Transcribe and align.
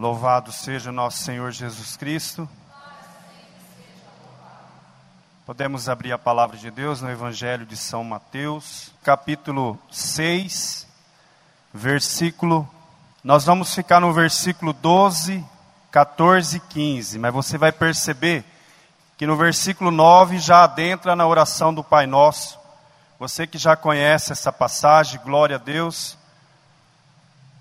Louvado 0.00 0.50
seja 0.50 0.90
nosso 0.90 1.18
Senhor 1.18 1.52
Jesus 1.52 1.94
Cristo. 1.94 2.48
Podemos 5.44 5.90
abrir 5.90 6.10
a 6.10 6.18
palavra 6.18 6.56
de 6.56 6.70
Deus 6.70 7.02
no 7.02 7.10
Evangelho 7.10 7.66
de 7.66 7.76
São 7.76 8.02
Mateus, 8.02 8.94
capítulo 9.04 9.78
6, 9.90 10.88
versículo. 11.74 12.66
Nós 13.22 13.44
vamos 13.44 13.74
ficar 13.74 14.00
no 14.00 14.10
versículo 14.10 14.72
12, 14.72 15.44
14 15.90 16.56
e 16.56 16.60
15, 16.60 17.18
mas 17.18 17.34
você 17.34 17.58
vai 17.58 17.70
perceber 17.70 18.42
que 19.18 19.26
no 19.26 19.36
versículo 19.36 19.90
9 19.90 20.38
já 20.38 20.64
adentra 20.64 21.14
na 21.14 21.26
oração 21.26 21.74
do 21.74 21.84
Pai 21.84 22.06
Nosso. 22.06 22.58
Você 23.18 23.46
que 23.46 23.58
já 23.58 23.76
conhece 23.76 24.32
essa 24.32 24.50
passagem, 24.50 25.20
glória 25.22 25.56
a 25.56 25.58
Deus. 25.58 26.16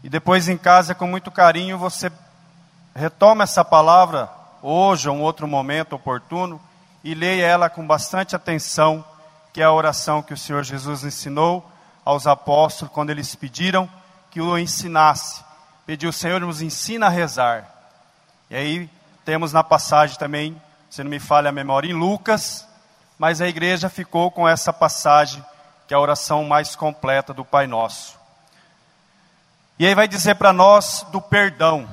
E 0.01 0.07
depois 0.07 0.47
em 0.47 0.57
casa, 0.57 0.95
com 0.95 1.05
muito 1.05 1.29
carinho, 1.29 1.77
você 1.77 2.09
retoma 2.99 3.45
essa 3.45 3.63
palavra 3.63 4.29
hoje 4.61 5.07
ou 5.07 5.15
um 5.15 5.21
outro 5.21 5.47
momento 5.47 5.93
oportuno 5.93 6.59
e 7.01 7.13
leia 7.13 7.45
ela 7.45 7.69
com 7.69 7.87
bastante 7.87 8.35
atenção, 8.35 9.03
que 9.53 9.61
é 9.61 9.63
a 9.63 9.71
oração 9.71 10.21
que 10.21 10.33
o 10.33 10.37
Senhor 10.37 10.63
Jesus 10.63 11.05
ensinou 11.05 11.65
aos 12.03 12.27
apóstolos 12.27 12.93
quando 12.93 13.09
eles 13.09 13.33
pediram 13.35 13.89
que 14.29 14.41
o 14.41 14.57
ensinasse. 14.57 15.41
Pediu, 15.85 16.11
Senhor, 16.11 16.41
nos 16.41 16.61
ensina 16.61 17.05
a 17.05 17.09
rezar. 17.09 17.65
E 18.49 18.55
aí 18.55 18.89
temos 19.23 19.53
na 19.53 19.63
passagem 19.63 20.17
também 20.17 20.61
se 20.89 21.01
não 21.01 21.09
me 21.09 21.19
falha 21.19 21.49
a 21.49 21.53
memória, 21.53 21.89
em 21.89 21.93
Lucas, 21.93 22.67
mas 23.17 23.39
a 23.39 23.47
igreja 23.47 23.87
ficou 23.89 24.29
com 24.29 24.47
essa 24.47 24.73
passagem, 24.73 25.43
que 25.87 25.93
é 25.93 25.97
a 25.97 25.99
oração 25.99 26.43
mais 26.43 26.75
completa 26.75 27.33
do 27.33 27.45
Pai 27.45 27.65
Nosso. 27.65 28.17
E 29.77 29.87
aí 29.87 29.95
vai 29.95 30.07
dizer 30.07 30.35
para 30.35 30.51
nós 30.51 31.05
do 31.11 31.21
perdão. 31.21 31.87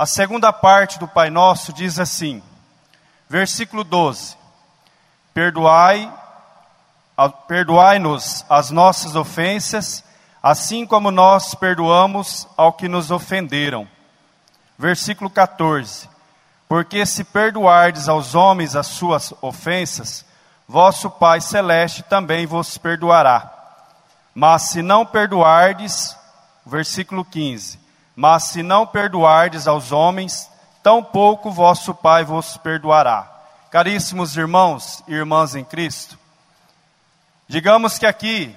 A 0.00 0.06
segunda 0.06 0.50
parte 0.50 0.98
do 0.98 1.06
Pai 1.06 1.28
Nosso 1.28 1.74
diz 1.74 1.98
assim, 1.98 2.42
versículo 3.28 3.84
12: 3.84 4.34
Perdoai, 5.34 6.10
perdoai-nos 7.46 8.42
as 8.48 8.70
nossas 8.70 9.14
ofensas, 9.14 10.02
assim 10.42 10.86
como 10.86 11.10
nós 11.10 11.54
perdoamos 11.54 12.48
ao 12.56 12.72
que 12.72 12.88
nos 12.88 13.10
ofenderam. 13.10 13.86
Versículo 14.78 15.28
14: 15.28 16.08
porque 16.66 17.04
se 17.04 17.22
perdoardes 17.22 18.08
aos 18.08 18.34
homens 18.34 18.74
as 18.74 18.86
suas 18.86 19.34
ofensas, 19.42 20.24
vosso 20.66 21.10
Pai 21.10 21.42
Celeste 21.42 22.02
também 22.04 22.46
vos 22.46 22.78
perdoará. 22.78 23.52
Mas 24.34 24.62
se 24.70 24.80
não 24.80 25.04
perdoardes, 25.04 26.16
versículo 26.64 27.22
15: 27.22 27.79
Mas 28.20 28.44
se 28.44 28.62
não 28.62 28.86
perdoardes 28.86 29.66
aos 29.66 29.92
homens, 29.92 30.50
tampouco 30.82 31.50
vosso 31.50 31.94
Pai 31.94 32.22
vos 32.22 32.58
perdoará. 32.58 33.26
Caríssimos 33.70 34.36
irmãos 34.36 35.02
e 35.08 35.14
irmãs 35.14 35.54
em 35.54 35.64
Cristo, 35.64 36.18
digamos 37.48 37.98
que 37.98 38.04
aqui, 38.04 38.54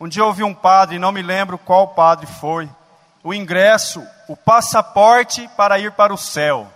um 0.00 0.08
dia 0.08 0.24
ouvi 0.24 0.42
um 0.42 0.52
padre, 0.52 0.98
não 0.98 1.12
me 1.12 1.22
lembro 1.22 1.56
qual 1.58 1.86
padre 1.86 2.26
foi, 2.26 2.68
o 3.22 3.32
ingresso, 3.32 4.04
o 4.26 4.36
passaporte 4.36 5.48
para 5.56 5.78
ir 5.78 5.92
para 5.92 6.12
o 6.12 6.18
céu 6.18 6.66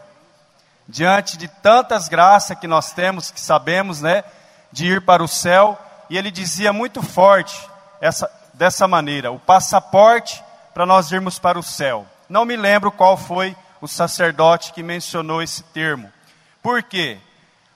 diante 0.87 1.37
de 1.37 1.49
tantas 1.49 2.09
graças 2.09 2.57
que 2.57 2.69
nós 2.69 2.93
temos, 2.93 3.33
que 3.33 3.41
sabemos, 3.41 4.01
né, 4.01 4.23
de 4.71 4.87
ir 4.87 5.05
para 5.05 5.25
o 5.25 5.29
céu, 5.29 5.77
e 6.09 6.17
ele 6.17 6.31
dizia 6.31 6.73
muito 6.73 7.03
forte 7.03 7.69
essa, 8.01 8.31
dessa 8.55 8.87
maneira: 8.87 9.33
o 9.33 9.41
passaporte 9.41 10.41
para 10.73 10.87
nós 10.87 11.11
irmos 11.11 11.41
para 11.41 11.59
o 11.59 11.65
céu. 11.65 12.07
Não 12.29 12.45
me 12.45 12.57
lembro 12.57 12.91
qual 12.91 13.17
foi 13.17 13.57
o 13.81 13.89
sacerdote 13.89 14.73
que 14.73 14.83
mencionou 14.83 15.43
esse 15.43 15.63
termo. 15.65 16.11
Por 16.63 16.83
quê? 16.83 17.19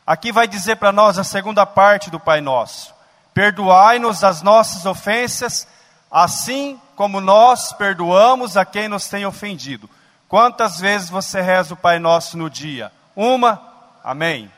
Aqui 0.07 0.31
vai 0.31 0.47
dizer 0.47 0.77
para 0.77 0.93
nós 0.93 1.19
a 1.19 1.25
segunda 1.25 1.67
parte 1.67 2.11
do 2.11 2.21
Pai 2.21 2.41
Nosso: 2.41 2.95
Perdoai-nos 3.35 4.23
as 4.23 4.41
nossas 4.41 4.87
ofensas, 4.87 5.67
assim 6.11 6.81
como 6.95 7.21
nós 7.21 7.73
perdoamos 7.73 8.57
a 8.57 8.65
quem 8.65 8.89
nos 8.89 9.09
tem 9.09 9.27
ofendido. 9.27 9.91
Quantas 10.29 10.79
vezes 10.79 11.11
você 11.11 11.41
reza 11.41 11.75
o 11.75 11.77
Pai 11.77 11.99
Nosso 11.99 12.39
no 12.39 12.49
dia? 12.49 12.93
Uma, 13.15 13.61
amém. 14.03 14.51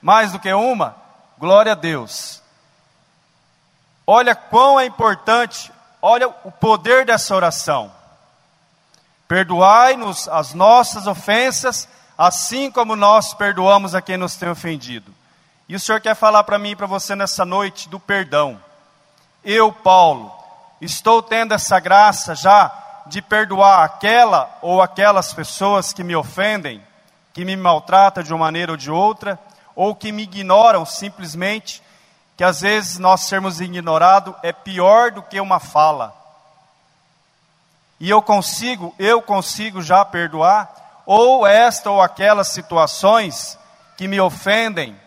Mais 0.00 0.32
do 0.32 0.38
que 0.38 0.52
uma, 0.52 0.94
glória 1.38 1.72
a 1.72 1.74
Deus. 1.74 2.42
Olha 4.06 4.34
quão 4.34 4.78
é 4.78 4.84
importante, 4.84 5.72
olha 6.00 6.28
o 6.44 6.52
poder 6.52 7.06
dessa 7.06 7.34
oração. 7.34 7.92
Perdoai-nos 9.32 10.28
as 10.28 10.52
nossas 10.52 11.06
ofensas, 11.06 11.88
assim 12.18 12.70
como 12.70 12.94
nós 12.94 13.32
perdoamos 13.32 13.94
a 13.94 14.02
quem 14.02 14.18
nos 14.18 14.36
tem 14.36 14.50
ofendido. 14.50 15.10
E 15.66 15.74
o 15.74 15.80
Senhor 15.80 16.02
quer 16.02 16.14
falar 16.14 16.44
para 16.44 16.58
mim 16.58 16.72
e 16.72 16.76
para 16.76 16.86
você 16.86 17.16
nessa 17.16 17.42
noite 17.42 17.88
do 17.88 17.98
perdão. 17.98 18.60
Eu, 19.42 19.72
Paulo, 19.72 20.30
estou 20.82 21.22
tendo 21.22 21.54
essa 21.54 21.80
graça 21.80 22.34
já 22.34 22.70
de 23.06 23.22
perdoar 23.22 23.84
aquela 23.84 24.54
ou 24.60 24.82
aquelas 24.82 25.32
pessoas 25.32 25.94
que 25.94 26.04
me 26.04 26.14
ofendem, 26.14 26.82
que 27.32 27.42
me 27.42 27.56
maltratam 27.56 28.22
de 28.22 28.34
uma 28.34 28.44
maneira 28.44 28.72
ou 28.72 28.76
de 28.76 28.90
outra, 28.90 29.38
ou 29.74 29.94
que 29.94 30.12
me 30.12 30.24
ignoram 30.24 30.84
simplesmente, 30.84 31.82
que 32.36 32.44
às 32.44 32.60
vezes 32.60 32.98
nós 32.98 33.22
sermos 33.22 33.62
ignorados 33.62 34.34
é 34.42 34.52
pior 34.52 35.10
do 35.10 35.22
que 35.22 35.40
uma 35.40 35.58
fala. 35.58 36.21
E 38.02 38.10
eu 38.10 38.20
consigo, 38.20 38.92
eu 38.98 39.22
consigo 39.22 39.80
já 39.80 40.04
perdoar, 40.04 41.02
ou 41.06 41.46
esta 41.46 41.88
ou 41.88 42.02
aquelas 42.02 42.48
situações 42.48 43.56
que 43.96 44.08
me 44.08 44.20
ofendem, 44.20 45.00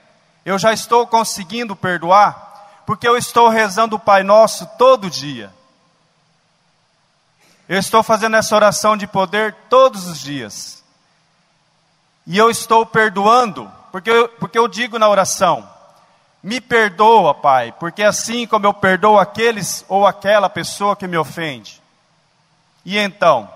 eu 0.46 0.58
já 0.58 0.72
estou 0.72 1.06
conseguindo 1.06 1.76
perdoar, 1.76 2.84
porque 2.86 3.06
eu 3.06 3.18
estou 3.18 3.50
rezando 3.50 3.98
o 3.98 4.00
Pai 4.00 4.24
Nosso 4.24 4.66
todo 4.78 5.10
dia. 5.10 5.54
Eu 7.68 7.78
estou 7.80 8.02
fazendo 8.02 8.38
essa 8.38 8.56
oração 8.56 8.96
de 8.96 9.06
poder 9.06 9.54
todos 9.70 10.08
os 10.08 10.18
dias. 10.18 10.82
E 12.26 12.38
eu 12.38 12.50
estou 12.50 12.86
perdoando, 12.86 13.70
porque 13.92 14.10
eu, 14.10 14.30
porque 14.30 14.58
eu 14.58 14.70
digo 14.70 14.98
na 14.98 15.10
oração: 15.10 15.70
me 16.42 16.62
perdoa, 16.62 17.34
Pai, 17.34 17.74
porque 17.78 18.04
assim 18.04 18.48
como 18.48 18.66
eu 18.66 18.74
perdoo 18.74 19.20
aqueles 19.20 19.84
ou 19.90 20.08
aquela 20.08 20.50
pessoa 20.50 20.96
que 20.96 21.10
me 21.10 21.18
ofende. 21.18 21.84
E 22.86 23.00
então, 23.00 23.50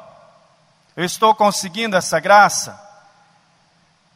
eu 0.98 1.06
estou 1.06 1.36
conseguindo 1.36 1.96
essa 1.96 2.20
graça? 2.20 2.78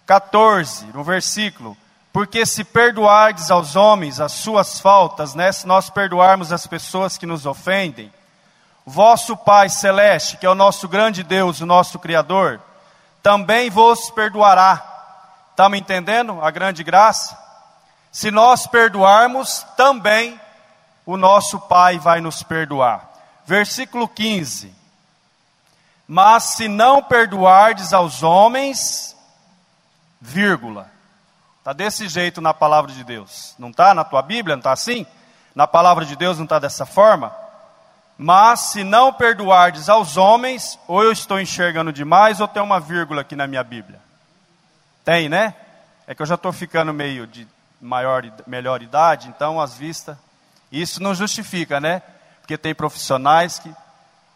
14, 0.07 0.87
no 0.87 1.03
versículo: 1.03 1.77
Porque 2.11 2.45
se 2.45 2.63
perdoardes 2.63 3.51
aos 3.51 3.75
homens 3.75 4.19
as 4.19 4.31
suas 4.31 4.79
faltas, 4.79 5.35
né, 5.35 5.51
se 5.51 5.67
nós 5.67 5.89
perdoarmos 5.89 6.51
as 6.51 6.65
pessoas 6.65 7.17
que 7.17 7.27
nos 7.27 7.45
ofendem, 7.45 8.11
vosso 8.85 9.37
Pai 9.37 9.69
Celeste, 9.69 10.37
que 10.37 10.45
é 10.45 10.49
o 10.49 10.55
nosso 10.55 10.87
grande 10.87 11.21
Deus, 11.23 11.61
o 11.61 11.65
nosso 11.65 11.99
Criador, 11.99 12.59
também 13.21 13.69
vos 13.69 14.09
perdoará. 14.09 14.89
Estamos 15.51 15.77
entendendo 15.77 16.41
a 16.41 16.49
grande 16.49 16.83
graça? 16.83 17.37
Se 18.11 18.31
nós 18.31 18.65
perdoarmos, 18.67 19.65
também 19.77 20.39
o 21.05 21.15
nosso 21.17 21.59
Pai 21.59 21.99
vai 21.99 22.19
nos 22.19 22.43
perdoar. 22.43 23.09
Versículo 23.45 24.07
15: 24.07 24.82
Mas 26.07 26.43
se 26.43 26.67
não 26.67 27.01
perdoardes 27.01 27.93
aos 27.93 28.23
homens, 28.23 29.15
vírgula. 30.19 30.91
Está 31.59 31.71
desse 31.71 32.07
jeito 32.07 32.41
na 32.41 32.53
palavra 32.53 32.91
de 32.91 33.03
Deus. 33.03 33.55
Não 33.57 33.69
está 33.69 33.93
na 33.93 34.03
tua 34.03 34.21
Bíblia? 34.21 34.55
Não 34.55 34.59
está 34.61 34.71
assim? 34.73 35.05
Na 35.55 35.65
palavra 35.65 36.05
de 36.05 36.15
Deus 36.15 36.37
não 36.37 36.43
está 36.43 36.59
dessa 36.59 36.85
forma? 36.85 37.33
Mas 38.17 38.59
se 38.59 38.83
não 38.83 39.13
perdoardes 39.13 39.89
aos 39.89 40.17
homens, 40.17 40.77
ou 40.87 41.03
eu 41.03 41.11
estou 41.11 41.39
enxergando 41.39 41.91
demais, 41.91 42.39
ou 42.39 42.47
tem 42.47 42.61
uma 42.61 42.79
vírgula 42.79 43.21
aqui 43.21 43.35
na 43.35 43.47
minha 43.47 43.63
Bíblia. 43.63 43.99
Tem, 45.03 45.27
né? 45.29 45.55
É 46.05 46.13
que 46.13 46.21
eu 46.21 46.25
já 46.25 46.35
estou 46.35 46.51
ficando 46.51 46.93
meio 46.93 47.25
de 47.25 47.47
maior, 47.81 48.23
melhor 48.45 48.81
idade, 48.81 49.27
então 49.29 49.59
as 49.59 49.75
vistas. 49.75 50.17
Isso 50.71 51.01
não 51.01 51.13
justifica, 51.13 51.79
né? 51.79 52.01
Porque 52.39 52.57
tem 52.57 52.73
profissionais 52.73 53.59
que, 53.59 53.73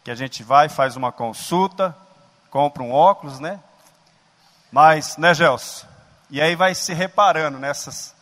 que 0.08 0.12
a 0.12 0.14
gente 0.14 0.42
vai, 0.42 0.70
faz 0.70 0.96
uma 0.96 1.12
consulta, 1.12 1.94
compra 2.50 2.82
um 2.82 2.90
óculos, 2.90 3.38
né? 3.38 3.60
Mas, 4.72 5.18
né, 5.18 5.34
Gelson? 5.34 5.86
E 6.30 6.40
aí 6.40 6.56
vai 6.56 6.74
se 6.74 6.94
reparando 6.94 7.58
nessas. 7.58 8.14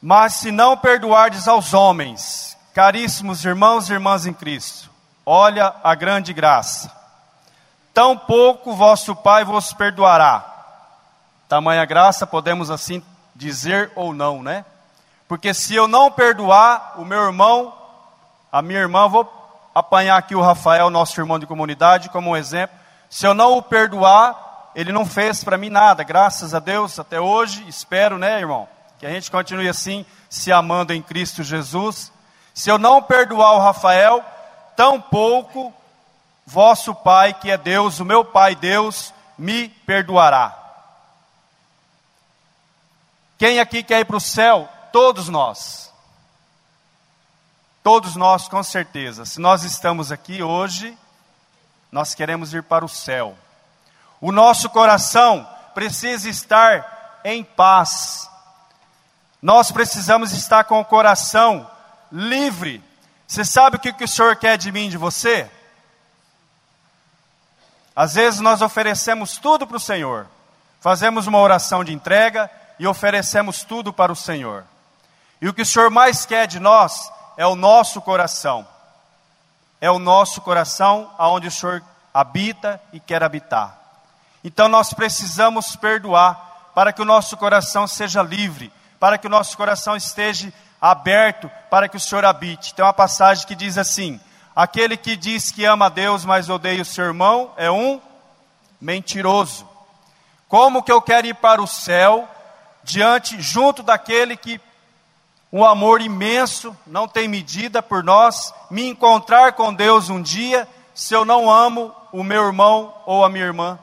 Mas 0.00 0.34
se 0.34 0.52
não 0.52 0.76
perdoardes 0.76 1.48
aos 1.48 1.74
homens, 1.74 2.56
Caríssimos 2.72 3.44
irmãos 3.44 3.90
e 3.90 3.94
irmãs 3.94 4.26
em 4.26 4.32
Cristo, 4.32 4.88
olha 5.26 5.74
a 5.82 5.92
grande 5.96 6.32
graça. 6.32 6.92
Tão 7.92 8.16
pouco 8.16 8.76
vosso 8.76 9.16
Pai 9.16 9.44
vos 9.44 9.72
perdoará. 9.72 10.44
Tamanha 11.48 11.84
graça, 11.84 12.28
podemos 12.28 12.70
assim 12.70 13.02
dizer 13.34 13.90
ou 13.96 14.14
não, 14.14 14.40
né? 14.40 14.64
Porque 15.26 15.52
se 15.52 15.74
eu 15.74 15.88
não 15.88 16.12
perdoar 16.12 16.94
o 16.96 17.04
meu 17.04 17.24
irmão, 17.24 17.76
a 18.52 18.62
minha 18.62 18.78
irmã, 18.78 19.08
vou 19.08 19.37
apanhar 19.78 20.16
aqui 20.16 20.34
o 20.34 20.42
Rafael, 20.42 20.90
nosso 20.90 21.20
irmão 21.20 21.38
de 21.38 21.46
comunidade, 21.46 22.08
como 22.08 22.30
um 22.30 22.36
exemplo. 22.36 22.76
Se 23.08 23.26
eu 23.26 23.34
não 23.34 23.56
o 23.56 23.62
perdoar, 23.62 24.70
ele 24.74 24.92
não 24.92 25.06
fez 25.06 25.42
para 25.42 25.56
mim 25.56 25.70
nada, 25.70 26.02
graças 26.02 26.54
a 26.54 26.58
Deus, 26.58 26.98
até 26.98 27.20
hoje, 27.20 27.64
espero, 27.68 28.18
né, 28.18 28.38
irmão, 28.38 28.68
que 28.98 29.06
a 29.06 29.10
gente 29.10 29.30
continue 29.30 29.68
assim, 29.68 30.04
se 30.28 30.52
amando 30.52 30.92
em 30.92 31.00
Cristo 31.00 31.42
Jesus. 31.42 32.12
Se 32.52 32.70
eu 32.70 32.78
não 32.78 33.00
perdoar 33.00 33.54
o 33.54 33.60
Rafael, 33.60 34.24
tampouco 34.76 35.72
vosso 36.44 36.94
Pai, 36.94 37.34
que 37.34 37.50
é 37.50 37.56
Deus, 37.56 38.00
o 38.00 38.04
meu 38.04 38.24
Pai 38.24 38.54
Deus, 38.54 39.12
me 39.36 39.68
perdoará. 39.68 40.56
Quem 43.38 43.60
aqui 43.60 43.82
quer 43.82 44.00
ir 44.00 44.04
para 44.04 44.16
o 44.16 44.20
céu? 44.20 44.68
Todos 44.92 45.28
nós. 45.28 45.87
Todos 47.88 48.16
nós, 48.16 48.48
com 48.48 48.62
certeza. 48.62 49.24
Se 49.24 49.40
nós 49.40 49.64
estamos 49.64 50.12
aqui 50.12 50.42
hoje, 50.42 50.94
nós 51.90 52.14
queremos 52.14 52.52
ir 52.52 52.62
para 52.62 52.84
o 52.84 52.88
céu. 52.88 53.34
O 54.20 54.30
nosso 54.30 54.68
coração 54.68 55.48
precisa 55.72 56.28
estar 56.28 57.20
em 57.24 57.42
paz. 57.42 58.30
Nós 59.40 59.72
precisamos 59.72 60.32
estar 60.32 60.64
com 60.64 60.78
o 60.78 60.84
coração 60.84 61.66
livre. 62.12 62.84
Você 63.26 63.42
sabe 63.42 63.78
o 63.78 63.80
que, 63.80 63.90
que 63.94 64.04
o 64.04 64.08
Senhor 64.08 64.36
quer 64.36 64.58
de 64.58 64.70
mim 64.70 64.90
de 64.90 64.98
você? 64.98 65.50
Às 67.96 68.12
vezes 68.12 68.40
nós 68.40 68.60
oferecemos 68.60 69.38
tudo 69.38 69.66
para 69.66 69.78
o 69.78 69.80
Senhor, 69.80 70.26
fazemos 70.78 71.26
uma 71.26 71.38
oração 71.38 71.82
de 71.82 71.94
entrega 71.94 72.50
e 72.78 72.86
oferecemos 72.86 73.64
tudo 73.64 73.94
para 73.94 74.12
o 74.12 74.16
Senhor. 74.16 74.66
E 75.40 75.48
o 75.48 75.54
que 75.54 75.62
o 75.62 75.66
Senhor 75.66 75.88
mais 75.88 76.26
quer 76.26 76.46
de 76.46 76.60
nós 76.60 77.16
é 77.38 77.46
o 77.46 77.54
nosso 77.54 78.02
coração. 78.02 78.66
É 79.80 79.88
o 79.88 80.00
nosso 80.00 80.40
coração 80.40 81.08
aonde 81.16 81.46
o 81.46 81.50
Senhor 81.52 81.84
habita 82.12 82.82
e 82.92 82.98
quer 82.98 83.22
habitar. 83.22 83.78
Então 84.42 84.68
nós 84.68 84.92
precisamos 84.92 85.76
perdoar 85.76 86.72
para 86.74 86.92
que 86.92 87.00
o 87.00 87.04
nosso 87.04 87.36
coração 87.36 87.86
seja 87.86 88.22
livre, 88.22 88.72
para 88.98 89.16
que 89.16 89.28
o 89.28 89.30
nosso 89.30 89.56
coração 89.56 89.94
esteja 89.94 90.52
aberto 90.80 91.48
para 91.70 91.88
que 91.88 91.96
o 91.96 92.00
Senhor 92.00 92.24
habite. 92.24 92.74
Tem 92.74 92.84
uma 92.84 92.92
passagem 92.92 93.46
que 93.46 93.54
diz 93.54 93.78
assim: 93.78 94.20
Aquele 94.54 94.96
que 94.96 95.14
diz 95.14 95.52
que 95.52 95.64
ama 95.64 95.86
a 95.86 95.90
Deus, 95.90 96.24
mas 96.24 96.48
odeia 96.48 96.82
o 96.82 96.84
seu 96.84 97.04
irmão, 97.04 97.52
é 97.56 97.70
um 97.70 98.00
mentiroso. 98.80 99.68
Como 100.48 100.82
que 100.82 100.90
eu 100.90 101.00
quero 101.00 101.28
ir 101.28 101.34
para 101.34 101.62
o 101.62 101.68
céu 101.68 102.28
diante 102.82 103.40
junto 103.40 103.80
daquele 103.80 104.36
que 104.36 104.60
um 105.52 105.64
amor 105.64 106.00
imenso, 106.00 106.76
não 106.86 107.08
tem 107.08 107.26
medida 107.26 107.82
por 107.82 108.04
nós, 108.04 108.52
me 108.70 108.86
encontrar 108.86 109.52
com 109.52 109.72
Deus 109.72 110.10
um 110.10 110.20
dia, 110.20 110.68
se 110.94 111.14
eu 111.14 111.24
não 111.24 111.50
amo 111.50 111.94
o 112.12 112.22
meu 112.22 112.46
irmão 112.46 112.94
ou 113.06 113.24
a 113.24 113.28
minha 113.28 113.44
irmã? 113.44 113.78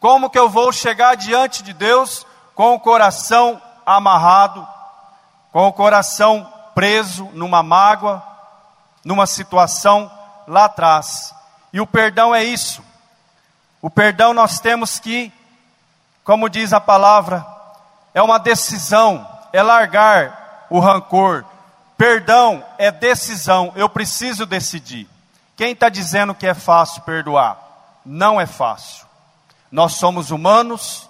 Como 0.00 0.28
que 0.28 0.38
eu 0.38 0.48
vou 0.48 0.72
chegar 0.72 1.14
diante 1.14 1.62
de 1.62 1.72
Deus 1.72 2.26
com 2.54 2.74
o 2.74 2.80
coração 2.80 3.62
amarrado, 3.86 4.66
com 5.52 5.68
o 5.68 5.72
coração 5.72 6.52
preso 6.74 7.24
numa 7.34 7.62
mágoa, 7.62 8.20
numa 9.04 9.26
situação 9.26 10.10
lá 10.48 10.64
atrás? 10.64 11.32
E 11.72 11.80
o 11.80 11.86
perdão 11.86 12.34
é 12.34 12.42
isso. 12.42 12.82
O 13.80 13.88
perdão 13.88 14.34
nós 14.34 14.58
temos 14.58 14.98
que, 14.98 15.32
como 16.24 16.48
diz 16.48 16.72
a 16.72 16.80
palavra, 16.80 17.46
é 18.12 18.20
uma 18.20 18.38
decisão 18.38 19.26
é 19.52 19.62
largar 19.62 20.66
o 20.70 20.78
rancor. 20.80 21.44
Perdão 21.96 22.64
é 22.78 22.90
decisão, 22.90 23.72
eu 23.76 23.88
preciso 23.88 24.46
decidir. 24.46 25.08
Quem 25.56 25.72
está 25.72 25.88
dizendo 25.88 26.34
que 26.34 26.46
é 26.46 26.54
fácil 26.54 27.02
perdoar? 27.02 27.58
Não 28.04 28.40
é 28.40 28.46
fácil. 28.46 29.06
Nós 29.70 29.94
somos 29.94 30.30
humanos, 30.30 31.08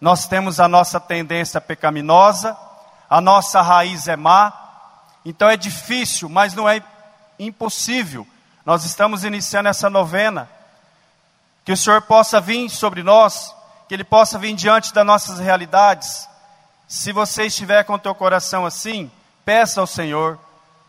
nós 0.00 0.26
temos 0.26 0.58
a 0.58 0.66
nossa 0.66 0.98
tendência 0.98 1.60
pecaminosa, 1.60 2.56
a 3.08 3.20
nossa 3.20 3.62
raiz 3.62 4.08
é 4.08 4.16
má, 4.16 4.52
então 5.24 5.48
é 5.48 5.56
difícil, 5.56 6.28
mas 6.28 6.54
não 6.54 6.68
é 6.68 6.82
impossível. 7.38 8.26
Nós 8.64 8.84
estamos 8.84 9.24
iniciando 9.24 9.68
essa 9.68 9.88
novena. 9.88 10.48
Que 11.64 11.72
o 11.72 11.76
Senhor 11.76 12.02
possa 12.02 12.40
vir 12.40 12.68
sobre 12.68 13.02
nós, 13.02 13.54
que 13.88 13.94
Ele 13.94 14.04
possa 14.04 14.38
vir 14.38 14.54
diante 14.54 14.92
das 14.92 15.06
nossas 15.06 15.38
realidades, 15.38 16.28
se 16.92 17.10
você 17.10 17.44
estiver 17.44 17.84
com 17.84 17.94
o 17.94 17.98
teu 17.98 18.14
coração 18.14 18.66
assim, 18.66 19.10
peça 19.46 19.80
ao 19.80 19.86
Senhor. 19.86 20.38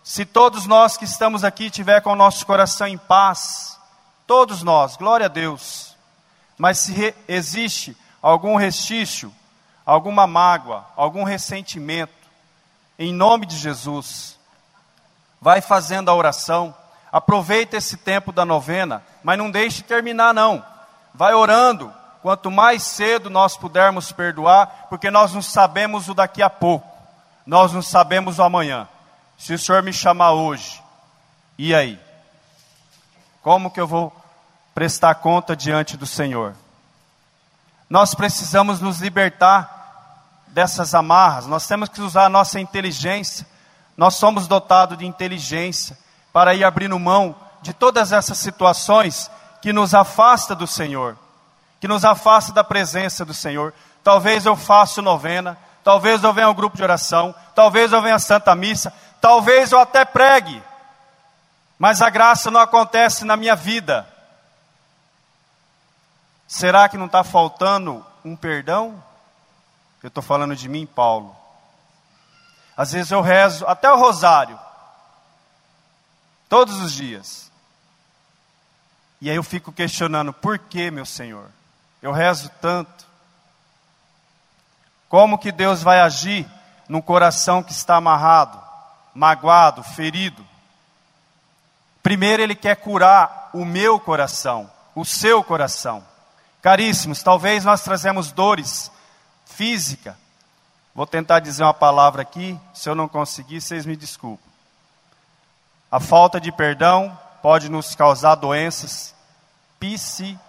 Se 0.03 0.25
todos 0.25 0.67
nós 0.67 0.97
que 0.97 1.05
estamos 1.05 1.45
aqui 1.45 1.69
tiver 1.69 2.01
com 2.01 2.11
o 2.11 2.15
nosso 2.15 2.45
coração 2.45 2.85
em 2.87 2.97
paz, 2.97 3.79
todos 4.27 4.63
nós, 4.63 4.97
glória 4.97 5.27
a 5.27 5.29
Deus. 5.29 5.95
Mas 6.57 6.79
se 6.79 7.15
existe 7.25 7.95
algum 8.21 8.57
restício, 8.57 9.33
alguma 9.85 10.27
mágoa, 10.27 10.85
algum 10.97 11.23
ressentimento, 11.23 12.11
em 12.99 13.13
nome 13.13 13.45
de 13.45 13.55
Jesus, 13.55 14.37
vai 15.39 15.61
fazendo 15.61 16.11
a 16.11 16.15
oração. 16.15 16.75
Aproveita 17.13 17.77
esse 17.77 17.95
tempo 17.95 18.33
da 18.33 18.43
novena, 18.43 19.01
mas 19.23 19.37
não 19.37 19.49
deixe 19.49 19.81
terminar 19.81 20.33
não. 20.33 20.65
Vai 21.13 21.33
orando, 21.33 21.93
Quanto 22.23 22.49
mais 22.49 22.83
cedo 22.83 23.29
nós 23.29 23.57
pudermos 23.57 24.13
perdoar, 24.13 24.87
porque 24.89 25.11
nós 25.11 25.33
não 25.33 25.41
sabemos 25.41 26.07
o 26.07 26.13
daqui 26.13 26.41
a 26.41 26.49
pouco, 26.49 26.87
nós 27.45 27.73
não 27.73 27.81
sabemos 27.81 28.39
o 28.39 28.43
amanhã. 28.43 28.87
Se 29.37 29.53
o 29.53 29.59
Senhor 29.59 29.83
me 29.83 29.91
chamar 29.91 30.31
hoje, 30.31 30.81
e 31.57 31.75
aí? 31.75 31.99
Como 33.41 33.69
que 33.69 33.81
eu 33.81 33.85
vou 33.85 34.15
prestar 34.73 35.15
conta 35.15 35.53
diante 35.53 35.97
do 35.97 36.05
Senhor? 36.05 36.55
Nós 37.89 38.15
precisamos 38.15 38.79
nos 38.79 39.01
libertar 39.01 40.45
dessas 40.47 40.95
amarras, 40.95 41.45
nós 41.45 41.67
temos 41.67 41.89
que 41.89 41.99
usar 41.99 42.23
a 42.23 42.29
nossa 42.29 42.57
inteligência. 42.57 43.45
Nós 43.97 44.15
somos 44.15 44.47
dotados 44.47 44.97
de 44.97 45.05
inteligência 45.05 45.97
para 46.31 46.55
ir 46.55 46.63
abrindo 46.63 46.97
mão 46.97 47.35
de 47.61 47.73
todas 47.73 48.13
essas 48.13 48.37
situações 48.37 49.29
que 49.61 49.73
nos 49.73 49.93
afasta 49.93 50.55
do 50.55 50.65
Senhor 50.65 51.17
que 51.83 51.87
nos 51.89 52.05
afasta 52.05 52.53
da 52.53 52.63
presença 52.63 53.25
do 53.25 53.33
Senhor. 53.33 53.73
Talvez 54.05 54.45
eu 54.45 54.55
faça 54.55 55.01
novena, 55.01 55.57
talvez 55.83 56.23
eu 56.23 56.31
venha 56.31 56.47
ao 56.47 56.53
grupo 56.53 56.77
de 56.77 56.81
oração, 56.81 57.35
talvez 57.53 57.91
eu 57.91 58.01
venha 58.01 58.15
à 58.15 58.19
Santa 58.19 58.55
Missa, 58.55 58.93
talvez 59.19 59.69
eu 59.73 59.77
até 59.77 60.05
pregue, 60.05 60.63
mas 61.77 62.01
a 62.01 62.09
graça 62.09 62.49
não 62.49 62.61
acontece 62.61 63.25
na 63.25 63.35
minha 63.35 63.53
vida. 63.53 64.07
Será 66.47 66.87
que 66.87 66.97
não 66.97 67.07
está 67.07 67.21
faltando 67.21 68.05
um 68.23 68.33
perdão? 68.33 69.03
Eu 70.01 70.07
estou 70.07 70.23
falando 70.23 70.55
de 70.55 70.69
mim, 70.69 70.85
Paulo. 70.85 71.35
Às 72.77 72.93
vezes 72.93 73.11
eu 73.11 73.19
rezo 73.19 73.65
até 73.67 73.91
o 73.91 73.99
rosário, 73.99 74.57
todos 76.47 76.79
os 76.79 76.93
dias. 76.93 77.51
E 79.19 79.29
aí 79.29 79.35
eu 79.35 79.43
fico 79.43 79.69
questionando, 79.69 80.31
por 80.31 80.57
que, 80.57 80.89
meu 80.89 81.05
Senhor? 81.05 81.51
Eu 82.03 82.11
rezo 82.11 82.51
tanto. 82.59 83.05
Como 85.07 85.37
que 85.37 85.53
Deus 85.53 85.81
vai 85.81 86.01
agir 86.01 86.45
num 86.89 87.01
coração 87.01 87.63
que 87.63 87.71
está 87.71 87.95
amarrado, 87.95 88.61
magoado, 89.15 89.81
ferido? 89.81 90.45
Primeiro, 92.03 92.43
Ele 92.43 92.55
quer 92.55 92.75
curar 92.75 93.49
o 93.53 93.63
meu 93.63 94.01
coração, 94.01 94.69
o 94.93 95.05
seu 95.05 95.41
coração. 95.45 96.03
Caríssimos, 96.61 97.23
talvez 97.23 97.63
nós 97.63 97.81
trazemos 97.83 98.33
dores 98.33 98.91
física. 99.45 100.17
Vou 100.93 101.07
tentar 101.07 101.39
dizer 101.39 101.63
uma 101.63 101.73
palavra 101.73 102.23
aqui, 102.23 102.59
se 102.73 102.89
eu 102.89 102.95
não 102.95 103.07
conseguir, 103.07 103.61
vocês 103.61 103.85
me 103.85 103.95
desculpem. 103.95 104.51
A 105.89 106.01
falta 106.01 106.37
de 106.41 106.51
perdão 106.51 107.17
pode 107.41 107.69
nos 107.69 107.95
causar 107.95 108.35
doenças 108.35 109.15
psicológicas 109.79 110.42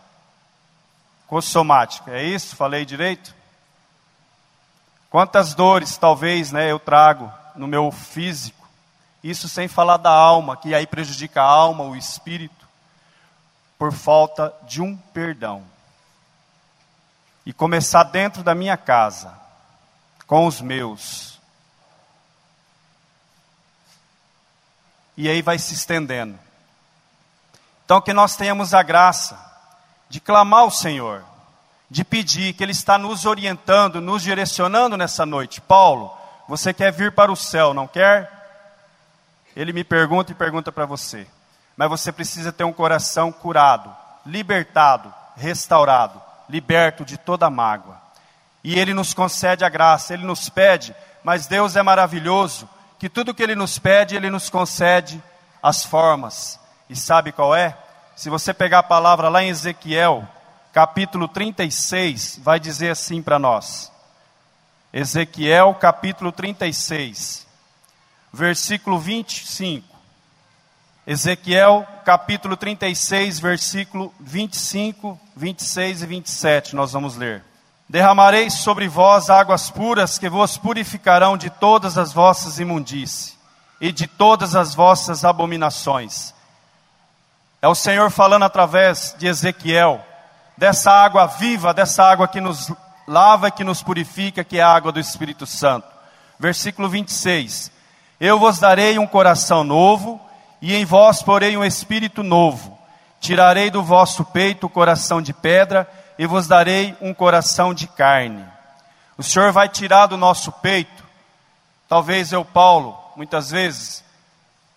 psicossomática. 1.35 2.13
É 2.13 2.23
isso? 2.23 2.55
Falei 2.55 2.85
direito? 2.85 3.35
Quantas 5.11 5.55
dores 5.55 5.97
talvez 5.97 6.53
né, 6.53 6.71
eu 6.71 6.79
trago 6.79 7.33
no 7.57 7.67
meu 7.67 7.91
físico? 7.91 8.69
Isso 9.23 9.49
sem 9.49 9.67
falar 9.67 9.97
da 9.97 10.11
alma, 10.11 10.57
que 10.57 10.75
aí 10.75 10.87
prejudica 10.87 11.41
a 11.41 11.47
alma, 11.47 11.85
o 11.85 11.97
espírito, 11.97 12.69
por 13.79 13.93
falta 13.93 14.55
de 14.65 14.83
um 14.83 14.97
perdão. 14.97 15.65
E 17.47 17.53
começar 17.53 18.05
dentro 18.05 18.43
da 18.43 18.55
minha 18.55 18.77
casa, 18.77 19.33
com 20.27 20.47
os 20.47 20.61
meus. 20.61 21.41
E 25.17 25.29
aí 25.29 25.43
vai 25.43 25.59
se 25.59 25.75
estendendo. 25.75 26.39
Então 27.85 28.01
que 28.01 28.13
nós 28.13 28.37
tenhamos 28.37 28.75
a 28.75 28.83
graça 28.83 29.54
de 30.15 30.21
clamar 30.21 30.61
ao 30.61 30.71
Senhor, 30.71 31.25
de 31.91 32.05
pedir 32.05 32.53
que 32.53 32.63
Ele 32.63 32.71
está 32.71 32.97
nos 32.97 33.27
orientando, 33.27 34.01
nos 34.01 34.23
direcionando 34.23 34.97
nessa 34.97 35.27
noite. 35.27 35.61
Paulo, 35.61 36.09
você 36.49 36.73
quer 36.73 36.93
vir 36.93 37.11
para 37.11 37.33
o 37.33 37.37
céu, 37.37 37.75
não 37.75 37.89
quer? 37.89 38.31
Ele 39.57 39.73
me 39.73 39.83
pergunta 39.83 40.31
e 40.31 40.35
pergunta 40.37 40.71
para 40.71 40.87
você. 40.87 41.27
Mas 41.77 41.89
você 41.89 42.13
precisa 42.13 42.53
ter 42.53 42.63
um 42.63 42.73
coração 42.73 43.33
curado, 43.33 43.93
libertado, 44.25 45.13
restaurado, 45.35 46.23
liberto 46.49 47.05
de 47.05 47.19
toda 47.19 47.51
mágoa. 47.51 48.01
E 48.63 48.79
Ele 48.79 48.95
nos 48.95 49.15
concede 49.15 49.65
a 49.65 49.69
graça, 49.69 50.15
Ele 50.15 50.25
nos 50.25 50.49
pede, 50.49 50.95
mas 51.25 51.49
Deus 51.49 51.75
é 51.75 51.83
maravilhoso, 51.83 52.69
que 53.01 53.09
tudo 53.09 53.35
que 53.35 53.43
Ele 53.43 53.57
nos 53.57 53.81
pede, 53.81 54.15
Ele 54.15 54.31
nos 54.31 54.49
concede 54.49 55.21
as 55.61 55.85
formas. 55.85 56.61
E 56.89 56.95
sabe 56.95 57.33
qual 57.33 57.53
é? 57.53 57.77
Se 58.17 58.31
você 58.31 58.55
pegar 58.55 58.79
a 58.79 58.83
palavra 58.83 59.29
lá 59.29 59.43
em 59.43 59.49
Ezequiel, 59.49 60.27
capítulo 60.73 61.27
36, 61.27 62.39
vai 62.43 62.61
dizer 62.61 62.91
assim 62.91 63.21
para 63.21 63.39
nós. 63.39 63.91
Ezequiel, 64.93 65.75
capítulo 65.75 66.31
36, 66.31 67.45
versículo 68.33 68.99
25. 69.01 69.95
Ezequiel, 71.07 71.87
capítulo 72.05 72.57
36, 72.57 73.41
versículo 73.41 74.15
25, 74.21 75.19
26 75.37 76.03
e 76.03 76.07
27, 76.07 76.77
nós 76.77 76.93
vamos 76.93 77.17
ler. 77.17 77.45
Derramarei 77.89 78.49
sobre 78.49 78.89
vós 78.89 79.29
águas 79.29 79.71
puras 79.71 80.19
que 80.19 80.29
vos 80.29 80.57
purificarão 80.57 81.37
de 81.37 81.51
todas 81.51 81.99
as 81.99 82.13
vossas 82.13 82.59
imundícies 82.59 83.37
e 83.81 83.93
de 83.93 84.07
todas 84.07 84.57
as 84.57 84.75
vossas 84.75 85.25
abominações. 85.25 86.34
É 87.65 87.67
o 87.67 87.75
Senhor 87.75 88.11
falando 88.11 88.43
através 88.43 89.17
de 89.17 89.27
Ezequiel, 89.27 90.05
dessa 90.55 90.91
água 90.91 91.27
viva, 91.27 91.73
dessa 91.73 92.05
água 92.05 92.29
que 92.29 92.39
nos 92.39 92.71
lava 93.09 93.49
e 93.49 93.51
que 93.51 93.65
nos 93.65 93.83
purifica, 93.83 94.45
que 94.45 94.59
é 94.59 94.63
a 94.63 94.69
água 94.69 94.93
do 94.93 95.01
Espírito 95.01 95.47
Santo. 95.47 95.87
Versículo 96.39 96.91
26. 96.91 97.73
Eu 98.21 98.39
vos 98.39 98.59
darei 98.59 98.99
um 98.99 99.07
coração 99.07 99.65
novo, 99.65 100.21
e 100.61 100.75
em 100.75 100.85
vós 100.85 101.23
porei 101.23 101.57
um 101.57 101.65
espírito 101.65 102.23
novo. 102.23 102.79
Tirarei 103.19 103.71
do 103.71 103.83
vosso 103.83 104.27
peito 104.27 104.67
o 104.67 104.71
coração 104.71 105.23
de 105.23 105.33
pedra, 105.33 105.91
e 106.19 106.27
vos 106.27 106.47
darei 106.47 106.95
um 107.01 107.15
coração 107.15 107.73
de 107.73 107.87
carne. 107.87 108.45
O 109.17 109.23
Senhor 109.23 109.53
vai 109.53 109.71
tirar 109.71 110.05
do 110.05 110.19
nosso 110.19 110.53
peito, 110.53 111.03
talvez 111.89 112.31
eu, 112.31 112.45
Paulo, 112.45 112.95
muitas 113.17 113.51
vezes, 113.51 114.05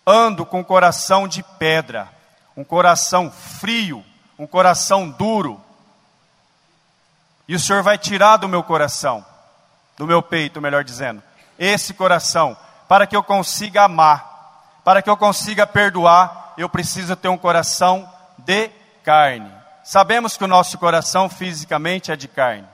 ando 0.06 0.46
com 0.46 0.60
um 0.60 0.64
coração 0.64 1.28
de 1.28 1.42
pedra, 1.58 2.16
um 2.58 2.64
coração 2.64 3.30
frio, 3.30 4.04
um 4.36 4.44
coração 4.44 5.08
duro. 5.08 5.60
E 7.46 7.54
o 7.54 7.60
Senhor 7.60 7.84
vai 7.84 7.96
tirar 7.96 8.36
do 8.36 8.48
meu 8.48 8.64
coração, 8.64 9.24
do 9.96 10.04
meu 10.08 10.20
peito, 10.20 10.60
melhor 10.60 10.82
dizendo, 10.82 11.22
esse 11.56 11.94
coração, 11.94 12.56
para 12.88 13.06
que 13.06 13.14
eu 13.14 13.22
consiga 13.22 13.84
amar, 13.84 14.80
para 14.82 15.00
que 15.00 15.08
eu 15.08 15.16
consiga 15.16 15.68
perdoar, 15.68 16.54
eu 16.58 16.68
preciso 16.68 17.14
ter 17.14 17.28
um 17.28 17.38
coração 17.38 18.12
de 18.38 18.68
carne. 19.04 19.52
Sabemos 19.84 20.36
que 20.36 20.42
o 20.42 20.48
nosso 20.48 20.78
coração 20.78 21.28
fisicamente 21.28 22.10
é 22.10 22.16
de 22.16 22.26
carne. 22.26 22.66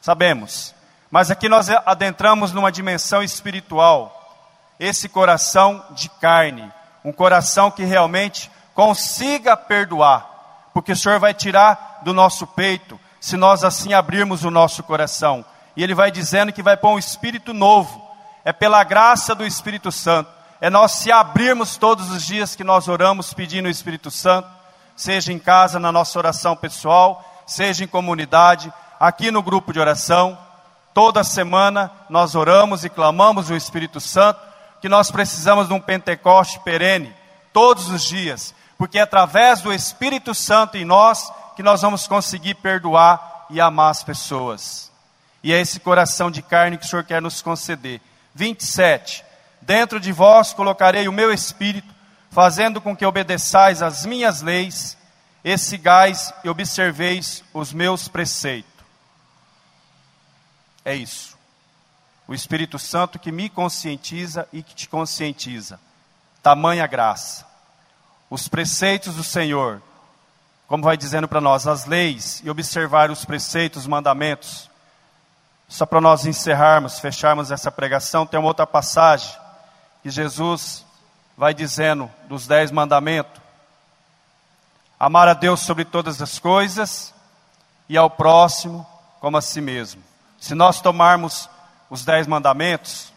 Sabemos. 0.00 0.74
Mas 1.10 1.30
aqui 1.30 1.46
nós 1.46 1.68
adentramos 1.68 2.52
numa 2.52 2.72
dimensão 2.72 3.22
espiritual. 3.22 4.48
Esse 4.80 5.10
coração 5.10 5.84
de 5.90 6.08
carne. 6.08 6.72
Um 7.04 7.12
coração 7.12 7.70
que 7.70 7.84
realmente 7.84 8.50
consiga 8.74 9.56
perdoar. 9.56 10.68
Porque 10.72 10.92
o 10.92 10.96
Senhor 10.96 11.20
vai 11.20 11.32
tirar 11.32 12.00
do 12.02 12.12
nosso 12.12 12.46
peito, 12.46 12.98
se 13.20 13.36
nós 13.36 13.64
assim 13.64 13.94
abrirmos 13.94 14.44
o 14.44 14.50
nosso 14.50 14.82
coração. 14.82 15.44
E 15.76 15.82
Ele 15.82 15.94
vai 15.94 16.10
dizendo 16.10 16.52
que 16.52 16.62
vai 16.62 16.76
pôr 16.76 16.90
um 16.90 16.98
espírito 16.98 17.54
novo. 17.54 18.02
É 18.44 18.52
pela 18.52 18.84
graça 18.84 19.34
do 19.34 19.46
Espírito 19.46 19.90
Santo. 19.90 20.30
É 20.60 20.68
nós 20.68 20.92
se 20.92 21.10
abrirmos 21.10 21.76
todos 21.76 22.10
os 22.10 22.24
dias 22.24 22.54
que 22.54 22.64
nós 22.64 22.88
oramos 22.88 23.32
pedindo 23.32 23.66
o 23.66 23.70
Espírito 23.70 24.10
Santo 24.10 24.48
seja 24.96 25.32
em 25.32 25.38
casa, 25.38 25.78
na 25.78 25.90
nossa 25.90 26.18
oração 26.18 26.56
pessoal, 26.56 27.42
seja 27.46 27.84
em 27.84 27.88
comunidade, 27.88 28.72
aqui 28.98 29.30
no 29.30 29.42
grupo 29.42 29.72
de 29.72 29.80
oração. 29.80 30.38
Toda 30.92 31.24
semana 31.24 31.90
nós 32.08 32.34
oramos 32.34 32.84
e 32.84 32.88
clamamos 32.88 33.50
o 33.50 33.56
Espírito 33.56 34.00
Santo, 34.00 34.40
que 34.80 34.88
nós 34.88 35.10
precisamos 35.10 35.68
de 35.68 35.74
um 35.74 35.80
Pentecoste 35.80 36.60
perene, 36.60 37.14
todos 37.52 37.88
os 37.88 38.04
dias, 38.04 38.54
porque 38.76 38.98
é 38.98 39.02
através 39.02 39.60
do 39.60 39.72
Espírito 39.72 40.34
Santo 40.34 40.76
em 40.76 40.84
nós 40.84 41.32
que 41.56 41.62
nós 41.62 41.82
vamos 41.82 42.06
conseguir 42.06 42.54
perdoar 42.54 43.46
e 43.50 43.60
amar 43.60 43.90
as 43.90 44.02
pessoas. 44.02 44.90
E 45.42 45.52
é 45.52 45.60
esse 45.60 45.78
coração 45.78 46.30
de 46.30 46.42
carne 46.42 46.78
que 46.78 46.84
o 46.84 46.88
Senhor 46.88 47.04
quer 47.04 47.20
nos 47.20 47.42
conceder. 47.42 48.00
27. 48.34 49.24
Dentro 49.60 50.00
de 50.00 50.10
vós 50.12 50.52
colocarei 50.52 51.06
o 51.08 51.12
meu 51.12 51.32
espírito 51.32 51.94
fazendo 52.30 52.80
com 52.80 52.96
que 52.96 53.06
obedeçais 53.06 53.80
as 53.80 54.04
minhas 54.04 54.42
leis, 54.42 54.96
e 55.44 55.58
sigais 55.58 56.32
e 56.42 56.48
observeis 56.48 57.44
os 57.52 57.72
meus 57.72 58.08
preceitos. 58.08 58.72
É 60.84 60.96
isso. 60.96 61.36
O 62.26 62.34
Espírito 62.34 62.78
Santo 62.78 63.18
que 63.18 63.30
me 63.30 63.50
conscientiza 63.50 64.48
e 64.52 64.62
que 64.62 64.74
te 64.74 64.88
conscientiza. 64.88 65.78
Tamanha 66.42 66.86
graça. 66.86 67.46
Os 68.30 68.48
preceitos 68.48 69.14
do 69.14 69.24
Senhor, 69.24 69.80
como 70.66 70.82
vai 70.82 70.96
dizendo 70.96 71.28
para 71.28 71.40
nós, 71.40 71.66
as 71.66 71.84
leis 71.84 72.40
e 72.44 72.50
observar 72.50 73.10
os 73.10 73.24
preceitos, 73.24 73.82
os 73.82 73.86
mandamentos. 73.86 74.70
Só 75.68 75.86
para 75.86 76.00
nós 76.00 76.26
encerrarmos, 76.26 76.98
fecharmos 76.98 77.50
essa 77.50 77.70
pregação, 77.70 78.26
tem 78.26 78.38
uma 78.38 78.48
outra 78.48 78.66
passagem 78.66 79.34
que 80.02 80.10
Jesus 80.10 80.84
vai 81.36 81.54
dizendo 81.54 82.10
dos 82.28 82.46
dez 82.46 82.70
mandamentos: 82.70 83.40
amar 84.98 85.28
a 85.28 85.34
Deus 85.34 85.60
sobre 85.60 85.84
todas 85.84 86.20
as 86.20 86.38
coisas 86.38 87.12
e 87.88 87.96
ao 87.96 88.10
próximo 88.10 88.86
como 89.20 89.36
a 89.36 89.42
si 89.42 89.60
mesmo. 89.60 90.02
Se 90.38 90.54
nós 90.54 90.80
tomarmos 90.80 91.48
os 91.88 92.04
dez 92.04 92.26
mandamentos, 92.26 93.12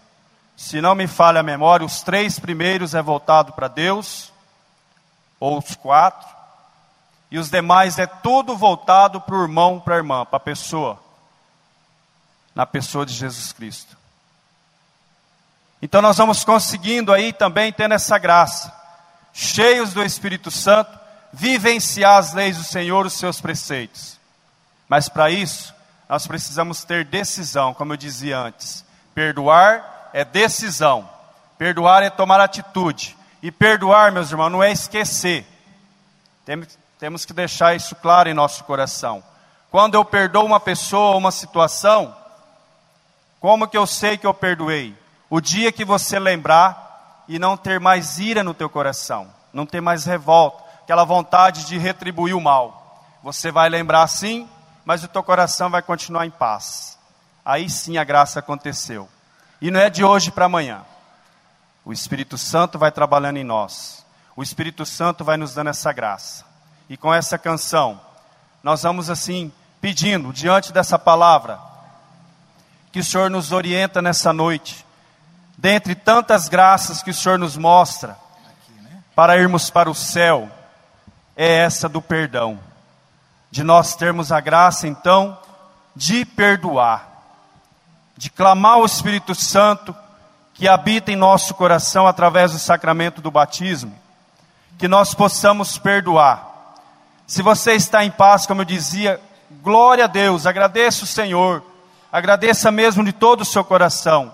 se 0.56 0.82
não 0.82 0.96
me 0.96 1.08
falha 1.08 1.42
a 1.42 1.44
memória, 1.44 1.86
os 1.86 2.02
três 2.02 2.40
primeiros 2.40 2.96
é 2.96 3.02
voltado 3.02 3.54
para 3.54 3.68
Deus, 3.68 4.32
ou 5.40 5.58
os 5.58 5.76
quatro, 5.76 6.28
e 7.30 7.38
os 7.38 7.50
demais 7.50 8.00
é 8.00 8.08
tudo 8.08 8.56
voltado 8.56 9.20
para 9.20 9.36
o 9.36 9.44
irmão, 9.44 9.80
para 9.80 9.96
a 9.96 9.98
irmã, 9.98 10.26
para 10.26 10.38
a 10.38 10.40
pessoa, 10.40 11.00
na 12.56 12.66
pessoa 12.66 13.06
de 13.06 13.14
Jesus 13.14 13.52
Cristo. 13.52 13.98
Então 15.82 16.02
nós 16.02 16.18
vamos 16.18 16.44
conseguindo 16.44 17.14
aí 17.14 17.32
também 17.32 17.72
tendo 17.72 17.94
essa 17.94 18.18
graça, 18.18 18.74
cheios 19.34 19.94
do 19.94 20.04
Espírito 20.04 20.50
Santo, 20.50 20.98
vivenciar 21.32 22.18
as 22.18 22.34
leis 22.34 22.58
do 22.58 22.64
Senhor, 22.64 23.06
os 23.06 23.14
seus 23.14 23.40
preceitos. 23.42 24.18
Mas 24.88 25.10
para 25.10 25.30
isso, 25.30 25.76
nós 26.08 26.26
precisamos 26.26 26.84
ter 26.84 27.06
decisão, 27.06 27.74
como 27.74 27.94
eu 27.94 27.98
dizia 27.98 28.40
antes. 28.40 28.86
Perdoar 29.14 30.10
é 30.14 30.24
decisão. 30.24 31.08
Perdoar 31.58 32.04
é 32.04 32.10
tomar 32.10 32.40
atitude. 32.40 33.18
E 33.42 33.52
perdoar, 33.52 34.12
meus 34.12 34.32
irmãos, 34.32 34.50
não 34.50 34.64
é 34.64 34.72
esquecer. 34.72 35.46
Temos 37.00 37.26
que 37.26 37.34
deixar 37.34 37.76
isso 37.76 37.96
claro 37.96 38.30
em 38.30 38.34
nosso 38.34 38.64
coração. 38.64 39.24
Quando 39.70 39.96
eu 39.96 40.04
perdoo 40.04 40.46
uma 40.46 40.60
pessoa 40.60 41.12
ou 41.12 41.18
uma 41.18 41.32
situação, 41.32 42.16
como 43.40 43.68
que 43.68 43.78
eu 43.78 43.86
sei 43.86 44.18
que 44.18 44.26
eu 44.26 44.34
perdoei? 44.34 44.98
O 45.30 45.42
dia 45.42 45.72
que 45.72 45.86
você 45.86 46.18
lembrar 46.18 47.26
e 47.28 47.38
não 47.38 47.58
ter 47.58 47.80
mais 47.80 48.18
ira 48.18 48.44
no 48.44 48.54
teu 48.54 48.70
coração, 48.70 49.28
não 49.54 49.66
ter 49.66 49.82
mais 49.82 50.06
revolta, 50.06 50.64
aquela 50.82 51.04
vontade 51.04 51.66
de 51.66 51.78
retribuir 51.78 52.34
o 52.34 52.42
mal. 52.42 53.04
Você 53.22 53.52
vai 53.52 53.68
lembrar 53.68 54.08
sim, 54.08 54.48
mas 54.86 55.04
o 55.04 55.08
teu 55.08 55.22
coração 55.22 55.70
vai 55.70 55.82
continuar 55.82 56.26
em 56.26 56.32
paz. 56.32 56.98
Aí 57.44 57.70
sim 57.70 57.98
a 57.98 58.04
graça 58.06 58.40
aconteceu. 58.40 59.10
E 59.62 59.70
não 59.70 59.82
é 59.82 59.90
de 59.90 60.04
hoje 60.04 60.32
para 60.32 60.46
amanhã. 60.46 60.82
O 61.88 61.94
Espírito 61.94 62.38
Santo 62.38 62.78
vai 62.78 62.92
trabalhando 62.92 63.38
em 63.38 63.46
nós. 63.46 64.06
O 64.36 64.44
Espírito 64.44 64.86
Santo 64.86 65.24
vai 65.24 65.38
nos 65.38 65.54
dando 65.54 65.70
essa 65.70 65.94
graça. 65.94 66.44
E 66.90 66.98
com 66.98 67.14
essa 67.14 67.38
canção, 67.38 67.98
nós 68.62 68.84
vamos 68.84 69.10
assim 69.10 69.54
pedindo 69.80 70.34
diante 70.34 70.74
dessa 70.74 71.00
palavra 71.00 71.58
que 72.92 73.00
o 73.00 73.04
Senhor 73.06 73.30
nos 73.30 73.54
orienta 73.54 74.02
nessa 74.02 74.34
noite 74.34 74.86
dentre 75.58 75.96
tantas 75.96 76.50
graças 76.50 77.02
que 77.02 77.12
o 77.12 77.14
Senhor 77.14 77.40
nos 77.40 77.56
mostra 77.56 78.18
para 79.16 79.38
irmos 79.38 79.70
para 79.70 79.90
o 79.90 79.96
céu, 79.96 80.52
é 81.38 81.60
essa 81.60 81.88
do 81.88 82.02
perdão. 82.02 82.60
De 83.50 83.64
nós 83.64 83.96
termos 83.96 84.30
a 84.30 84.42
graça, 84.42 84.90
então, 84.90 85.40
de 85.96 86.26
perdoar, 86.26 87.08
de 88.18 88.30
clamar 88.30 88.74
ao 88.74 88.86
Espírito 88.86 89.34
Santo 89.34 89.96
que 90.58 90.68
habita 90.68 91.12
em 91.12 91.16
nosso 91.16 91.54
coração 91.54 92.08
através 92.08 92.52
do 92.52 92.60
sacramento 92.60 93.22
do 93.22 93.32
batismo, 93.32 93.94
que 94.78 94.88
nós 94.88 95.14
possamos 95.14 95.78
perdoar. 95.78 96.76
Se 97.26 97.42
você 97.42 97.74
está 97.74 98.04
em 98.04 98.12
paz, 98.12 98.46
como 98.46 98.62
eu 98.62 98.66
dizia, 98.66 99.22
glória 99.62 100.04
a 100.04 100.08
Deus, 100.08 100.46
agradeça 100.46 101.04
o 101.04 101.08
Senhor, 101.08 101.64
agradeça 102.12 102.72
mesmo 102.72 103.04
de 103.04 103.14
todo 103.14 103.42
o 103.42 103.46
seu 103.46 103.64
coração 103.64 104.34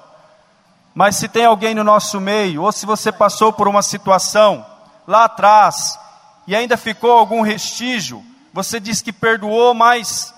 mas 0.94 1.16
se 1.16 1.28
tem 1.28 1.46
alguém 1.46 1.74
no 1.74 1.84
nosso 1.84 2.22
meio, 2.22 2.62
ou 2.62 2.72
se 2.72 2.86
você 2.86 3.12
passou 3.12 3.52
por 3.52 3.68
uma 3.68 3.82
situação 3.82 4.66
lá 5.08 5.26
atrás 5.26 6.00
e 6.46 6.56
ainda 6.56 6.78
ficou 6.78 7.12
algum 7.12 7.42
restígio, 7.42 8.24
você 8.54 8.80
diz 8.80 9.02
que 9.02 9.12
perdoou, 9.12 9.74
mas 9.74 10.34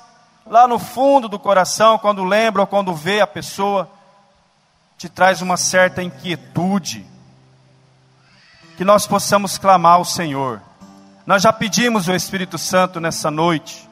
lá 0.47 0.65
no 0.65 0.79
fundo 0.79 1.27
do 1.27 1.37
coração, 1.37 1.97
quando 1.97 2.23
lembra 2.23 2.61
ou 2.61 2.67
quando 2.67 2.93
vê 2.93 3.19
a 3.19 3.27
pessoa, 3.27 3.89
te 5.05 5.09
traz 5.09 5.39
uma 5.39 5.55
certa 5.55 6.01
inquietude. 6.01 7.05
Que 8.75 8.83
nós 8.83 9.05
possamos 9.05 9.57
clamar 9.57 9.93
ao 9.93 10.05
Senhor. 10.05 10.59
Nós 11.27 11.43
já 11.43 11.53
pedimos 11.53 12.07
o 12.07 12.13
Espírito 12.13 12.57
Santo 12.57 12.99
nessa 12.99 13.29
noite. 13.29 13.87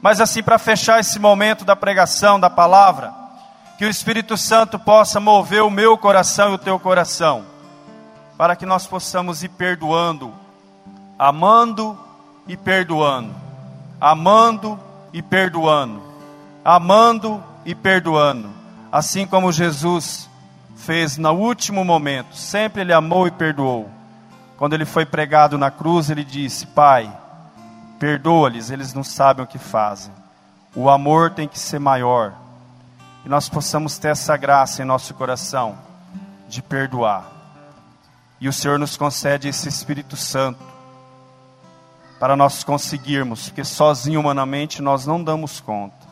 Mas 0.00 0.20
assim, 0.20 0.42
para 0.42 0.58
fechar 0.58 1.00
esse 1.00 1.18
momento 1.18 1.64
da 1.66 1.76
pregação 1.76 2.40
da 2.40 2.48
palavra, 2.48 3.12
que 3.76 3.84
o 3.84 3.90
Espírito 3.90 4.38
Santo 4.38 4.78
possa 4.78 5.20
mover 5.20 5.62
o 5.62 5.70
meu 5.70 5.98
coração 5.98 6.52
e 6.52 6.54
o 6.54 6.58
teu 6.58 6.80
coração, 6.80 7.44
para 8.38 8.56
que 8.56 8.64
nós 8.64 8.86
possamos 8.86 9.42
ir 9.42 9.50
perdoando, 9.50 10.32
amando 11.18 11.98
e 12.48 12.56
perdoando, 12.56 13.34
amando 14.00 14.80
e 15.12 15.20
perdoando, 15.20 16.02
amando 16.64 17.44
e 17.66 17.74
perdoando, 17.74 18.48
assim 18.90 19.26
como 19.26 19.52
Jesus 19.52 20.28
fez 20.76 21.16
no 21.16 21.32
último 21.32 21.84
momento, 21.84 22.34
sempre 22.36 22.82
ele 22.82 22.92
amou 22.92 23.26
e 23.26 23.30
perdoou. 23.30 23.90
Quando 24.56 24.74
ele 24.74 24.84
foi 24.84 25.04
pregado 25.04 25.58
na 25.58 25.70
cruz, 25.70 26.10
ele 26.10 26.24
disse: 26.24 26.66
Pai, 26.68 27.10
perdoa-lhes, 27.98 28.70
eles 28.70 28.94
não 28.94 29.04
sabem 29.04 29.44
o 29.44 29.48
que 29.48 29.58
fazem. 29.58 30.12
O 30.74 30.88
amor 30.88 31.30
tem 31.30 31.48
que 31.48 31.58
ser 31.58 31.78
maior. 31.78 32.34
E 33.24 33.28
nós 33.28 33.48
possamos 33.48 33.98
ter 33.98 34.08
essa 34.08 34.36
graça 34.36 34.82
em 34.82 34.86
nosso 34.86 35.12
coração 35.14 35.76
de 36.48 36.62
perdoar. 36.62 37.24
E 38.40 38.48
o 38.48 38.52
Senhor 38.52 38.78
nos 38.78 38.96
concede 38.96 39.48
esse 39.48 39.68
Espírito 39.68 40.16
Santo 40.16 40.62
para 42.18 42.36
nós 42.36 42.64
conseguirmos, 42.64 43.48
porque 43.48 43.64
sozinho 43.64 44.20
humanamente 44.20 44.80
nós 44.80 45.06
não 45.06 45.22
damos 45.22 45.60
conta. 45.60 46.06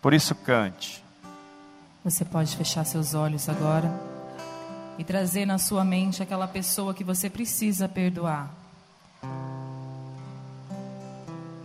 Por 0.00 0.14
isso 0.14 0.34
cante. 0.34 1.03
Você 2.04 2.22
pode 2.22 2.54
fechar 2.54 2.84
seus 2.84 3.14
olhos 3.14 3.48
agora 3.48 3.90
e 4.98 5.04
trazer 5.04 5.46
na 5.46 5.56
sua 5.56 5.82
mente 5.86 6.22
aquela 6.22 6.46
pessoa 6.46 6.92
que 6.92 7.02
você 7.02 7.30
precisa 7.30 7.88
perdoar. 7.88 8.50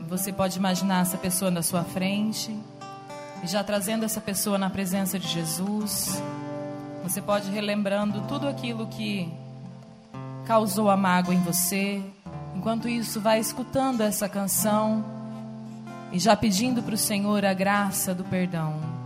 Você 0.08 0.32
pode 0.32 0.58
imaginar 0.58 1.02
essa 1.02 1.18
pessoa 1.18 1.52
na 1.52 1.62
sua 1.62 1.84
frente 1.84 2.58
e 3.44 3.48
já 3.48 3.62
trazendo 3.66 4.06
essa 4.06 4.22
pessoa 4.22 4.58
na 4.58 4.70
presença 4.70 5.20
de 5.20 5.28
Jesus. 5.28 6.24
Você 7.04 7.22
pode 7.22 7.52
relembrando 7.52 8.22
tudo 8.22 8.48
aquilo 8.48 8.88
que 8.88 9.30
causou 10.46 10.90
a 10.90 10.96
mágoa 10.96 11.36
em 11.36 11.44
você. 11.44 12.02
Enquanto 12.56 12.88
isso, 12.88 13.20
vai 13.20 13.42
escutando 13.42 14.00
essa 14.00 14.30
canção 14.30 15.04
e 16.14 16.18
já 16.18 16.34
pedindo 16.34 16.82
para 16.82 16.96
o 16.96 16.98
Senhor 16.98 17.44
a 17.44 17.54
graça 17.54 18.16
do 18.16 18.24
perdão. 18.24 18.99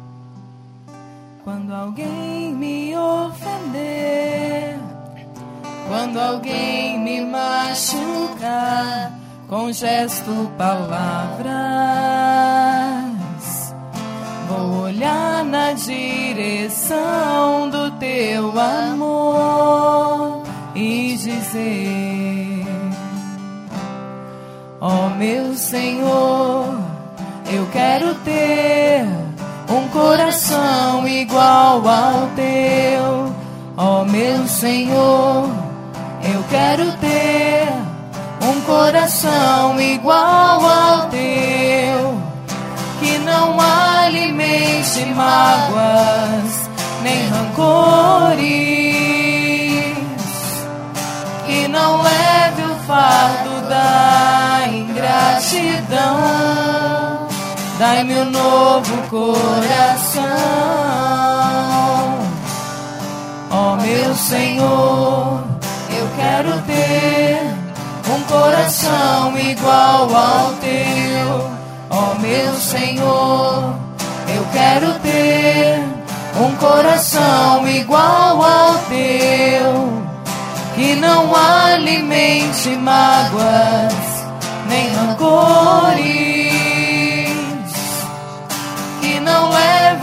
Quando 1.44 1.74
alguém 1.74 2.54
me 2.54 2.96
ofender, 2.96 4.80
quando 5.90 6.18
alguém 6.18 6.98
me 6.98 7.20
machucar 7.20 9.12
com 9.50 9.70
gesto, 9.74 10.50
palavras. 10.58 11.44
Vou 14.48 14.84
olhar 14.84 15.44
na 15.44 15.74
direção 15.74 17.00
do 17.70 17.92
teu 18.00 18.58
amor 18.58 20.44
e 20.74 21.18
dizer: 21.18 22.66
Ó 24.80 25.08
oh, 25.08 25.10
meu 25.18 25.54
Senhor, 25.56 26.80
eu 27.52 27.68
quero 27.74 28.16
ter 28.24 29.23
um 29.74 29.88
coração 29.90 31.06
igual 31.08 31.88
ao 31.88 32.28
teu. 32.36 33.34
Ó 33.76 34.02
oh, 34.02 34.06
meu 34.06 34.48
Senhor, 34.48 35.50
eu 36.22 36.44
quero 36.50 36.92
ter 36.98 37.68
um 38.42 38.62
coração 38.62 39.82
igual 39.82 40.64
ao 40.64 41.10
teu, 41.10 42.22
que 43.00 43.18
não 43.20 43.60
alimente 43.60 45.06
mágoas 45.06 46.70
nem 47.02 47.28
rancores, 47.28 48.38
que 51.48 51.68
não 51.68 52.04
leve 52.04 52.62
o 52.62 52.76
fardo 52.86 53.68
da 53.68 54.68
ingratidão. 54.68 56.83
Dai-me 57.86 58.16
um 58.16 58.30
novo 58.32 58.96
coração, 59.10 60.24
ó 63.52 63.74
oh, 63.74 63.76
meu 63.76 64.16
Senhor, 64.16 65.44
eu 65.90 66.08
quero 66.16 66.62
ter 66.62 67.42
um 68.10 68.22
coração 68.22 69.38
igual 69.38 70.16
ao 70.16 70.54
teu, 70.62 71.52
ó 71.90 72.12
oh, 72.14 72.20
meu 72.22 72.54
Senhor. 72.56 73.76
Eu 74.34 74.46
quero 74.54 74.94
ter 75.00 75.84
um 76.40 76.56
coração 76.56 77.68
igual 77.68 78.42
ao 78.42 78.76
teu, 78.88 80.04
que 80.74 80.96
não 80.96 81.36
alimente 81.36 82.70
mágoas 82.78 83.94
nem 84.70 84.88
rancores, 84.94 86.33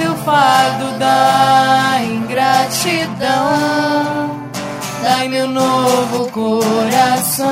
leve 0.00 0.08
o 0.08 0.16
fardo 0.16 0.98
da 0.98 2.00
ingratidão. 2.02 3.20
dai 5.02 5.28
meu 5.28 5.46
novo 5.46 6.30
coração. 6.30 7.48